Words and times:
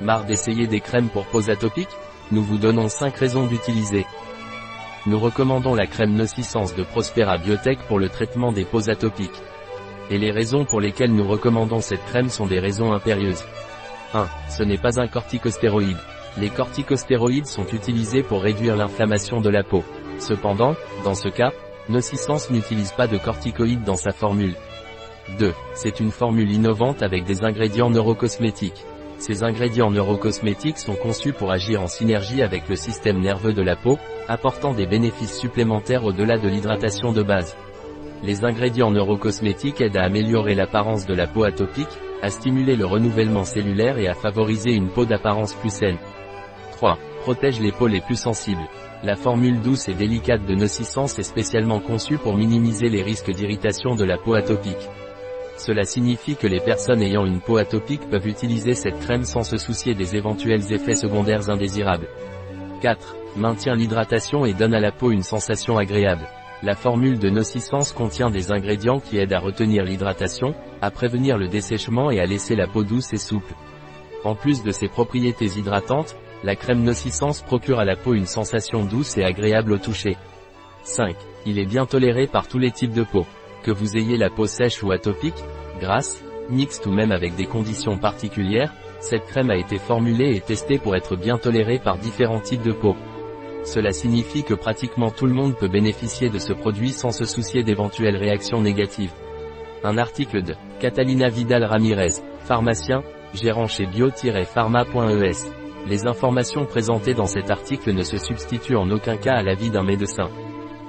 Marre 0.00 0.24
d'essayer 0.24 0.66
des 0.66 0.80
crèmes 0.80 1.08
pour 1.08 1.24
peaux 1.26 1.48
atopiques 1.48 1.96
Nous 2.30 2.42
vous 2.42 2.58
donnons 2.58 2.88
5 2.88 3.16
raisons 3.16 3.46
d'utiliser. 3.46 4.04
Nous 5.06 5.18
recommandons 5.18 5.74
la 5.74 5.86
crème 5.86 6.14
Nocissance 6.14 6.74
de 6.74 6.82
Prospera 6.82 7.38
Biotech 7.38 7.78
pour 7.88 7.98
le 7.98 8.10
traitement 8.10 8.52
des 8.52 8.64
peaux 8.64 8.90
atopiques. 8.90 9.42
Et 10.10 10.18
les 10.18 10.30
raisons 10.30 10.64
pour 10.64 10.80
lesquelles 10.80 11.14
nous 11.14 11.26
recommandons 11.26 11.80
cette 11.80 12.04
crème 12.06 12.28
sont 12.28 12.46
des 12.46 12.60
raisons 12.60 12.92
impérieuses. 12.92 13.44
1. 14.12 14.26
Ce 14.50 14.62
n'est 14.62 14.78
pas 14.78 15.00
un 15.00 15.06
corticostéroïde. 15.06 15.96
Les 16.36 16.50
corticostéroïdes 16.50 17.46
sont 17.46 17.66
utilisés 17.68 18.22
pour 18.22 18.42
réduire 18.42 18.76
l'inflammation 18.76 19.40
de 19.40 19.48
la 19.48 19.62
peau. 19.62 19.82
Cependant, 20.18 20.74
dans 21.04 21.14
ce 21.14 21.28
cas, 21.28 21.52
Nocissance 21.88 22.50
n'utilise 22.50 22.92
pas 22.92 23.06
de 23.06 23.16
corticoïdes 23.16 23.84
dans 23.84 23.96
sa 23.96 24.12
formule. 24.12 24.56
2. 25.38 25.54
C'est 25.74 26.00
une 26.00 26.10
formule 26.10 26.50
innovante 26.50 27.02
avec 27.02 27.24
des 27.24 27.42
ingrédients 27.44 27.90
neurocosmétiques. 27.90 28.84
Ces 29.18 29.42
ingrédients 29.42 29.90
neurocosmétiques 29.90 30.78
sont 30.78 30.94
conçus 30.94 31.32
pour 31.32 31.50
agir 31.50 31.80
en 31.80 31.86
synergie 31.86 32.42
avec 32.42 32.68
le 32.68 32.76
système 32.76 33.20
nerveux 33.20 33.54
de 33.54 33.62
la 33.62 33.74
peau, 33.74 33.98
apportant 34.28 34.74
des 34.74 34.86
bénéfices 34.86 35.38
supplémentaires 35.38 36.04
au-delà 36.04 36.38
de 36.38 36.48
l'hydratation 36.48 37.12
de 37.12 37.22
base. 37.22 37.56
Les 38.22 38.44
ingrédients 38.44 38.90
neurocosmétiques 38.90 39.80
aident 39.80 39.96
à 39.96 40.04
améliorer 40.04 40.54
l'apparence 40.54 41.06
de 41.06 41.14
la 41.14 41.26
peau 41.26 41.44
atopique, 41.44 41.86
à 42.22 42.30
stimuler 42.30 42.76
le 42.76 42.86
renouvellement 42.86 43.44
cellulaire 43.44 43.98
et 43.98 44.08
à 44.08 44.14
favoriser 44.14 44.72
une 44.72 44.88
peau 44.88 45.04
d'apparence 45.04 45.54
plus 45.54 45.72
saine. 45.72 45.98
3. 46.72 46.98
Protège 47.20 47.60
les 47.60 47.72
peaux 47.72 47.86
les 47.86 48.00
plus 48.00 48.18
sensibles. 48.18 48.68
La 49.02 49.16
formule 49.16 49.60
douce 49.60 49.88
et 49.88 49.94
délicate 49.94 50.44
de 50.46 50.54
Nocissance 50.54 51.18
est 51.18 51.22
spécialement 51.22 51.80
conçue 51.80 52.18
pour 52.18 52.36
minimiser 52.36 52.88
les 52.88 53.02
risques 53.02 53.30
d'irritation 53.30 53.94
de 53.94 54.04
la 54.04 54.18
peau 54.18 54.34
atopique. 54.34 54.88
Cela 55.56 55.84
signifie 55.84 56.36
que 56.36 56.46
les 56.46 56.60
personnes 56.60 57.02
ayant 57.02 57.24
une 57.24 57.40
peau 57.40 57.56
atopique 57.56 58.08
peuvent 58.10 58.28
utiliser 58.28 58.74
cette 58.74 59.00
crème 59.00 59.24
sans 59.24 59.42
se 59.42 59.56
soucier 59.56 59.94
des 59.94 60.14
éventuels 60.14 60.72
effets 60.72 60.94
secondaires 60.94 61.48
indésirables. 61.48 62.08
4. 62.82 63.16
Maintient 63.36 63.74
l'hydratation 63.74 64.44
et 64.44 64.52
donne 64.52 64.74
à 64.74 64.80
la 64.80 64.92
peau 64.92 65.10
une 65.10 65.22
sensation 65.22 65.78
agréable. 65.78 66.28
La 66.62 66.74
formule 66.74 67.18
de 67.18 67.30
Nocissance 67.30 67.92
contient 67.92 68.30
des 68.30 68.52
ingrédients 68.52 69.00
qui 69.00 69.18
aident 69.18 69.32
à 69.32 69.40
retenir 69.40 69.84
l'hydratation, 69.84 70.54
à 70.82 70.90
prévenir 70.90 71.38
le 71.38 71.48
dessèchement 71.48 72.10
et 72.10 72.20
à 72.20 72.26
laisser 72.26 72.54
la 72.54 72.66
peau 72.66 72.82
douce 72.82 73.12
et 73.12 73.18
souple. 73.18 73.54
En 74.24 74.34
plus 74.34 74.62
de 74.62 74.72
ses 74.72 74.88
propriétés 74.88 75.58
hydratantes, 75.58 76.16
la 76.44 76.56
crème 76.56 76.82
Nocissance 76.82 77.42
procure 77.42 77.78
à 77.78 77.84
la 77.84 77.96
peau 77.96 78.14
une 78.14 78.26
sensation 78.26 78.84
douce 78.84 79.16
et 79.16 79.24
agréable 79.24 79.72
au 79.72 79.78
toucher. 79.78 80.16
5. 80.82 81.16
Il 81.46 81.58
est 81.58 81.66
bien 81.66 81.86
toléré 81.86 82.26
par 82.26 82.46
tous 82.46 82.58
les 82.58 82.70
types 82.70 82.92
de 82.92 83.04
peau. 83.04 83.26
Que 83.66 83.72
vous 83.72 83.96
ayez 83.96 84.16
la 84.16 84.30
peau 84.30 84.46
sèche 84.46 84.84
ou 84.84 84.92
atopique, 84.92 85.42
grasse, 85.80 86.22
mixte 86.48 86.86
ou 86.86 86.92
même 86.92 87.10
avec 87.10 87.34
des 87.34 87.46
conditions 87.46 87.98
particulières, 87.98 88.72
cette 89.00 89.26
crème 89.26 89.50
a 89.50 89.56
été 89.56 89.78
formulée 89.78 90.36
et 90.36 90.40
testée 90.40 90.78
pour 90.78 90.94
être 90.94 91.16
bien 91.16 91.36
tolérée 91.36 91.80
par 91.80 91.98
différents 91.98 92.38
types 92.38 92.62
de 92.62 92.70
peau. 92.70 92.94
Cela 93.64 93.90
signifie 93.90 94.44
que 94.44 94.54
pratiquement 94.54 95.10
tout 95.10 95.26
le 95.26 95.34
monde 95.34 95.56
peut 95.56 95.66
bénéficier 95.66 96.30
de 96.30 96.38
ce 96.38 96.52
produit 96.52 96.90
sans 96.90 97.10
se 97.10 97.24
soucier 97.24 97.64
d'éventuelles 97.64 98.16
réactions 98.16 98.60
négatives. 98.60 99.10
Un 99.82 99.98
article 99.98 100.44
de 100.44 100.54
Catalina 100.78 101.28
Vidal 101.28 101.64
Ramirez, 101.64 102.22
pharmacien, 102.44 103.02
gérant 103.34 103.66
chez 103.66 103.86
bio-pharma.es. 103.86 105.50
Les 105.88 106.06
informations 106.06 106.66
présentées 106.66 107.14
dans 107.14 107.26
cet 107.26 107.50
article 107.50 107.92
ne 107.92 108.04
se 108.04 108.16
substituent 108.16 108.76
en 108.76 108.88
aucun 108.92 109.16
cas 109.16 109.34
à 109.34 109.42
l'avis 109.42 109.70
d'un 109.70 109.82
médecin. 109.82 110.30